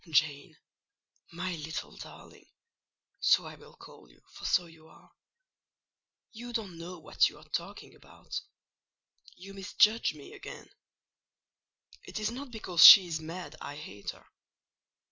"Jane, 0.09 0.57
my 1.31 1.55
little 1.57 1.95
darling 1.95 2.47
(so 3.19 3.45
I 3.45 3.53
will 3.53 3.75
call 3.75 4.09
you, 4.09 4.23
for 4.31 4.45
so 4.45 4.65
you 4.65 4.87
are), 4.87 5.11
you 6.31 6.53
don't 6.53 6.79
know 6.79 6.97
what 6.97 7.29
you 7.29 7.37
are 7.37 7.43
talking 7.49 7.93
about; 7.93 8.41
you 9.35 9.53
misjudge 9.53 10.15
me 10.15 10.33
again: 10.33 10.71
it 12.03 12.17
is 12.19 12.31
not 12.31 12.49
because 12.49 12.83
she 12.83 13.05
is 13.05 13.21
mad 13.21 13.55
I 13.61 13.75
hate 13.75 14.09
her. 14.09 14.25